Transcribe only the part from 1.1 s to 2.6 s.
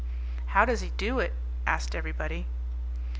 it?" asked everybody.